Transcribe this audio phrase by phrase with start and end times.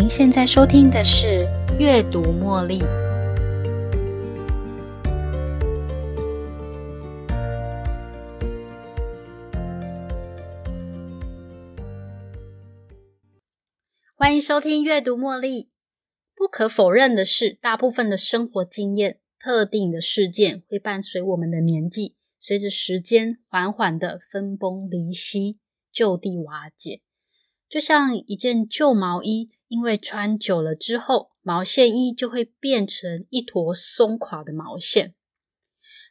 [0.00, 1.44] 您现在收听的是
[1.76, 2.78] 《阅读茉莉》。
[14.14, 15.64] 欢迎收听《阅读茉莉》。
[16.36, 25.58] 不可否认的是，大部分的生活经验、特定的事件会伴随我们的年纪，随着时间缓缓的分崩离析、
[25.90, 27.00] 就地瓦解。
[27.68, 35.14] 就像一件旧毛衣，因为穿久了之后，毛线衣就会变成一坨松垮的毛线。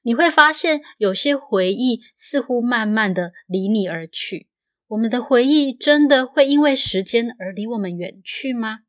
[0.04, 4.48] 你会发现，有些回忆似乎慢慢的离你而去。
[4.88, 8.80] 我们的回忆真的会因为时间而离我们远去吗？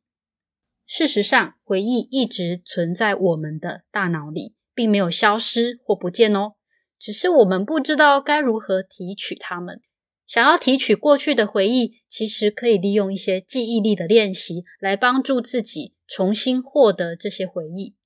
[0.87, 6.52] 事实上，回忆一直存在我们的大脑里，并没有消失或不见哦，
[6.98, 9.82] 只是我们不知道该如何提取它们。
[10.29, 17.96] 想要提取过去的回忆，其实可以利用一些记忆力的练习来帮助自己重新获得这些回忆。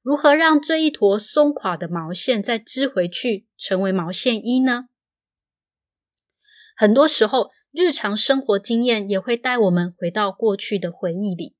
[0.00, 4.88] 如何让这一坨松垮的毛线再织回去，成为毛线衣呢？
[6.74, 11.54] 很多时候，日常生活经验也会带我们回到过去的回忆里。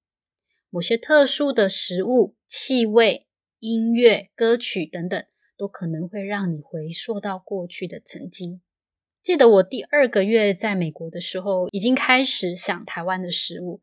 [0.71, 3.27] 某些特殊的食物、气味、
[3.59, 5.23] 音乐、歌曲等等，
[5.59, 8.63] 都可能会让你回溯到过去的曾经。
[9.23, 13.81] 记得我第二个月在美国的时候，已经开始想台湾的食物。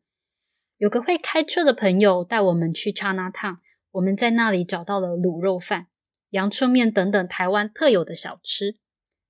[0.76, 3.56] 有个会开车的朋友带我们去 China Town，
[3.92, 5.86] 我们在那里找到了卤肉饭、
[6.30, 8.76] 阳春面等等台湾特有的小吃。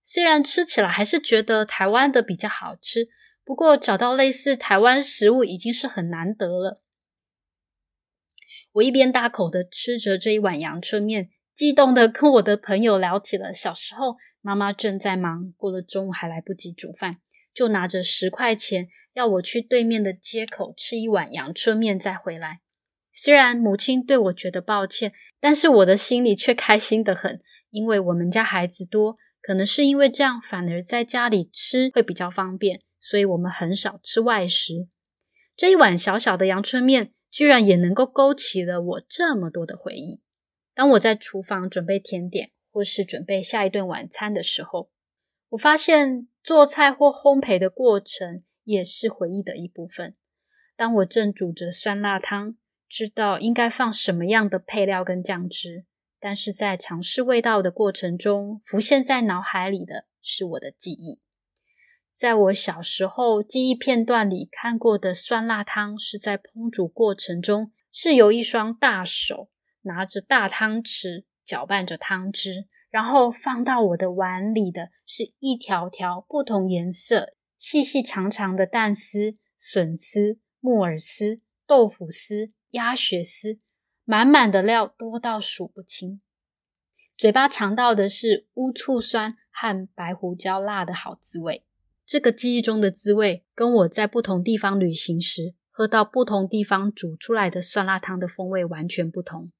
[0.03, 3.09] 虽然吃起来还是觉得台湾的比较好吃，
[3.45, 6.83] 不过找到类似台湾食物已经是很难得了。
[8.73, 11.31] 我一边大口的吃着这一碗阳春面，
[11.61, 14.17] 激动的跟我的朋友聊起了小时候。
[14.41, 17.19] 妈妈正在忙，过了中午还来不及煮饭，
[17.53, 22.61] 就拿着十块钱要我去对面的街口吃一碗阳春面再回来。
[23.13, 34.89] 虽然母亲对我觉得抱歉，但是我的心里却开心的很，因为我们家孩子多，可能是因为这样，反而在家里吃会比较方便，所以我们很少吃外食。
[35.55, 40.23] 这一碗小小的阳春面，居然也能够勾起了我这么多的回忆。
[40.81, 42.53] 当我在厨房准备甜点。
[42.73, 44.93] 或是准备下一顿晚餐的时候，
[45.49, 50.15] 我发现做菜或烘焙的过程也是回忆的一部分。
[50.77, 52.57] 当我正煮着酸辣汤，
[52.89, 55.85] 知道应该放什么样的配料跟酱汁，
[56.21, 61.21] 但是在尝试味道的过程中，浮现在脑海里的是我的记忆。
[62.13, 69.49] 在我小时候记忆片段里看过的酸辣汤，是在烹煮过程中是由一双大手
[69.83, 71.25] 拿着大汤匙。
[71.43, 83.59] 搅拌着汤汁，然后放到我的碗里的是一条条不同颜色、细细长长的蛋丝、笋丝、木耳丝、豆腐丝、鸭血丝，
[84.05, 86.21] 满满的料多到数不清。
[87.17, 91.65] 嘴巴尝到的是乌醋酸和白胡椒辣的好滋味。
[92.07, 99.51] 这个记忆中的滋味，跟我在不同地方旅行时喝到不同地方煮出来的酸辣汤的风味完全不同。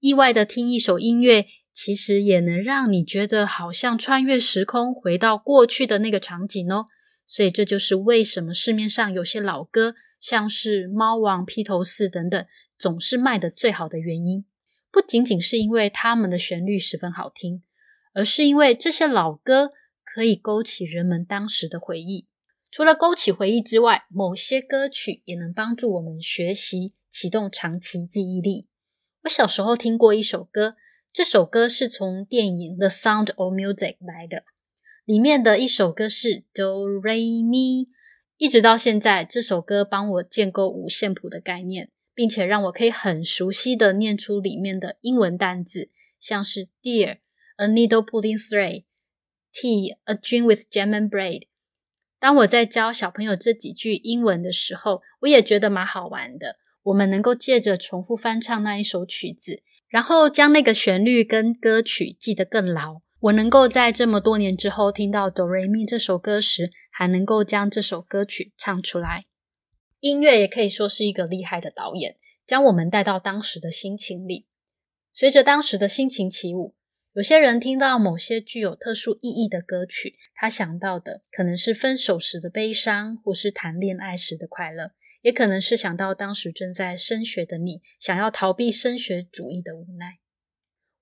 [0.00, 6.86] 意外的听一首音乐，其实也能让你觉得好像穿越时空，回到过去的那个场景哦。
[7.26, 12.46] 所以这就是为什么市面上有些老歌，像是《猫王》《披头四》等等，
[12.78, 14.46] 总是卖的最好的原因。
[14.90, 17.62] 不仅仅是因为他们的旋律十分好听，
[18.14, 19.72] 而是因为这些老歌
[20.02, 22.26] 可以勾起人们当时的回忆。
[22.70, 28.67] 除了勾起回忆之外，某些歌曲也能帮助我们学习，启动长期记忆力。
[29.28, 30.76] 我小时候听过一首歌，
[31.12, 34.44] 这首歌是从电影《The Sound of Music》来的，
[35.04, 37.88] 里面的一首歌是 Do Re Mi，
[38.38, 47.18] 一直到现在，这首歌帮我建构五线谱的概念，并且让我可以很熟悉的念出里面的英文单字，像是 Dear
[47.56, 51.42] a needle pulling thread，Tea a dream with jam and bread。
[52.18, 56.56] 当我在教小朋友这几句英文的时候，我也觉得蛮好玩的。
[56.88, 63.02] 我们能够借着重复翻唱那一首曲子，然后将那个旋律跟歌曲记得更牢。
[63.20, 69.24] 我能够在这么多年之后听到《哆瑞咪》这首歌时，还能够将这首歌曲唱出来。
[70.00, 74.46] 音乐也可以说是一个厉害的导演，将我们带到当时的心情里。
[75.12, 76.74] 随着当时的心情起舞，
[77.12, 84.92] 有些人听到某些具有特殊意义的歌曲，他想到的可能是分手时的悲伤，或是谈恋爱时的快乐。
[85.28, 90.20] 也可能是想到当时正在升学的你，想要逃避升学主义的无奈。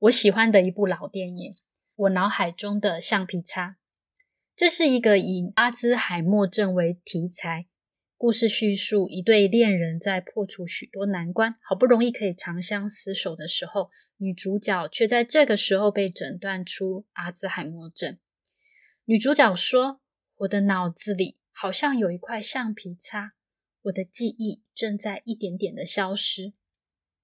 [0.00, 1.52] 我喜欢的一部老电影
[1.94, 3.68] 《我脑海中的橡皮擦》，
[4.56, 7.68] 这是一个以阿兹海默症为题材，
[8.16, 18.18] 故事叙述一对恋人在破除许多难关，好不容易可以长相厮守的时候，女主角却在这个时候被诊断出阿兹海默症。
[19.04, 20.00] 女主角说
[20.38, 23.34] ：“我的脑子里好像有一块橡皮擦，
[23.86, 26.52] 我的记忆正在一点点的消失。”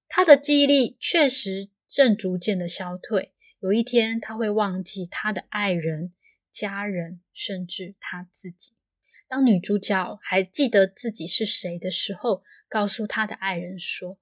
[0.09, 6.13] 他的记忆力确实正逐渐的消退，有一天他会忘记他的爱人、
[6.51, 8.73] 家人，甚至他自己。
[9.27, 14.19] 当女主角还记得自己是谁的时候，告诉她的爱人说：“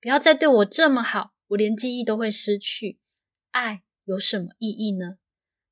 [0.00, 3.00] 不要再对我这么好，我连记忆都会失去。
[3.50, 5.18] 爱有什么意义呢？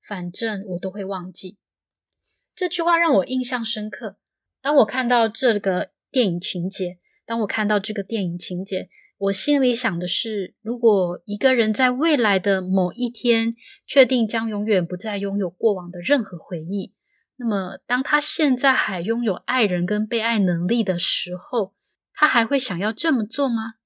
[0.02, 1.58] 反正我都会忘记。”
[2.56, 4.18] 这句话让我印象深刻。
[4.60, 13.56] 当我看到这个电影情节，当我看到这个电影情节，我心里想的是：如果一个人在未来的某一天
[13.86, 16.92] 确定将永远不再拥有过往的任何回忆。
[17.36, 21.72] 那么，当他现在还拥有爱人跟被爱能力的时候，
[22.12, 23.76] 他还会想要这么做吗？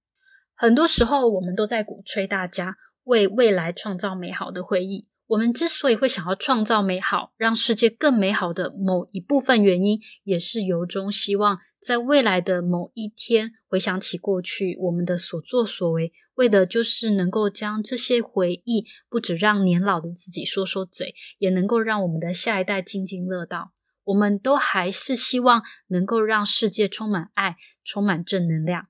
[0.52, 5.08] 很多时候，我们都在鼓吹大家为未来创造美好的回忆。
[5.28, 23.72] 我们之所以会想要创造美好，让世界更美好的某一部分原因，也是由衷希望在未来的某一天回想起过去我们的所作所为，为的就是能够将这些回忆，不止让年老的自己说说嘴，也能够让我们的下一代津津乐道。
[24.04, 28.86] 我们都还是希望能够让世界充满爱，充满正能量。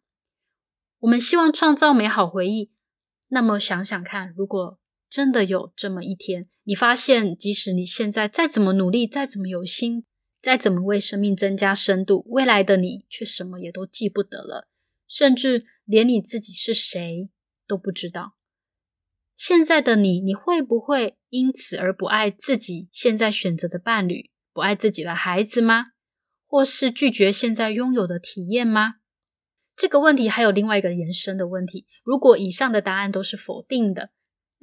[0.98, 2.70] 我们希望创造美好回忆。
[3.28, 4.78] 那么想想看，如果
[5.16, 10.04] 真的有这么一天，你发现，即使你现在再怎么努力，再怎么有心，
[10.42, 14.68] 再怎么为生命增加深度，未来的你却什么也都记不得了，
[15.08, 17.30] 甚至连你自己是谁
[17.66, 18.36] 都不知道。
[19.34, 25.92] 现在的你，你会不会因此而不爱自己现在选择的伴侣，不爱自己的孩子吗？
[26.46, 28.96] 或是拒绝现在拥有的体验吗？
[29.74, 34.10] 这个问题还有另外一个延伸的问题：如果以上的答案都是否定的。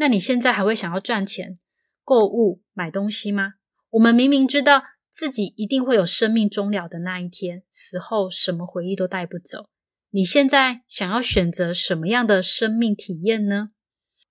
[0.03, 1.59] 那你现在还会想要赚钱、
[2.03, 3.53] 购物、买东西吗？
[3.91, 9.69] 我们明明知道自己一定会有生命终了的那一天，死后什么回忆都带不走。
[10.09, 13.69] 你现在想要选择什么样的生命体验呢？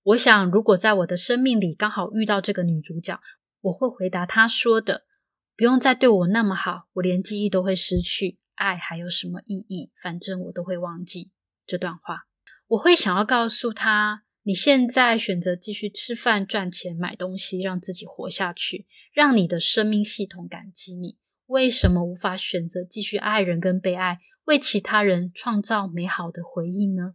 [0.03, 3.19] 我想，如果在我的生命里刚好遇到这个女主角，
[3.63, 5.07] 我会回答她说的
[5.57, 9.91] ：“不用再对我那么好，我连记忆都会失去，爱还有什么意义？
[10.03, 11.31] 反正我都会忘记。”
[11.67, 12.27] 这段话，
[12.67, 14.25] 我会想要告诉她。
[14.44, 21.17] 你现在选择继续吃饭、赚钱、买东西，让自己活下去，让你的生命系统感激你。
[21.47, 27.15] 为什么无法选择继续爱人跟被爱，为其他人创造美好的回忆呢？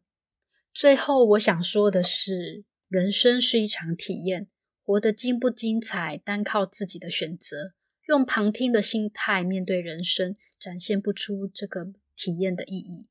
[0.74, 4.48] 最后，我想说的是，人生是一场体验，
[4.84, 7.74] 活得精不精彩，单靠自己的选择。
[8.08, 13.10] 用旁听的心态面对人生，展现不出这个体验的意义。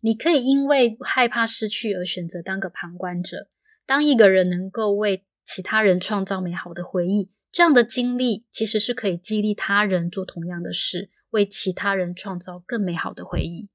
[0.00, 3.48] 你可以因为害怕失去而选择当个旁观者。
[3.84, 13.70] 当一个人能够为其他人创造美好的回忆，这样的经历其实是可以激励他人做同样的事，为其他人创造更美好的回忆。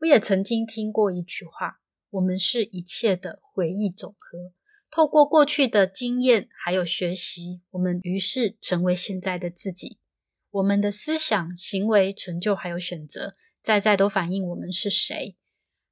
[0.00, 1.80] 我也曾经听过一句话
[2.10, 4.52] ：“我们是一切的回忆总和。”
[4.90, 9.98] 透过过去的经验还有学习，我们于是成为现在的自己。
[10.50, 15.36] 我们的思想、行为、成就还有选择，在在都反映我们是谁。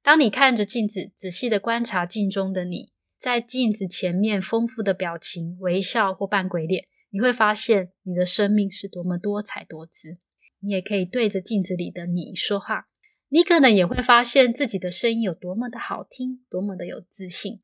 [0.03, 10.17] 当你看着镜子，仔细的观察镜中的你，在镜子前面丰富的表情、微笑或扮鬼脸，你会发现你的生命是多么多彩多姿。
[10.59, 12.87] 你也可以对着镜子里的你说话，
[13.29, 17.61] 你可能也会发现自己的声音有多么的好听，多么的有自信。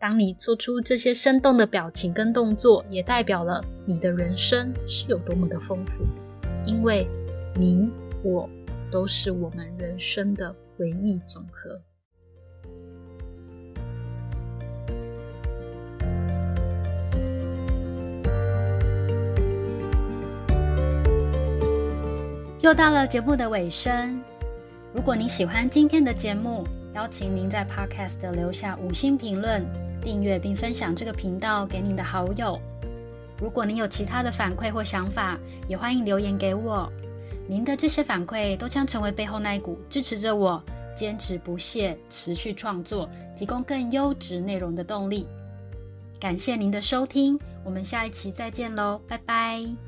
[0.00, 6.04] 当你做出这些生动的表情跟动作，也代表了你的人生是有多么的丰富，
[6.66, 7.06] 因为
[7.56, 7.88] 你
[8.24, 8.50] 我
[8.90, 10.52] 都是我们人生的。
[10.78, 11.80] 回忆总和。
[22.60, 24.22] 又到了节目的尾声。
[24.94, 29.64] 如果您喜欢今天的节目，邀请您在 Podcast 留下五星评论、
[30.00, 32.60] 订阅并分享这个频道给您的好友。
[33.40, 36.92] 如果您有其他的反馈或想法，也欢迎留言给我。
[37.48, 40.62] 您的这些反馈都将成为背后那一股支持着我
[40.94, 45.26] 坚持不懈、持续创作、提供更优质内容的动力。
[46.20, 49.87] 感谢您的收听，我们下一期再见喽，拜拜。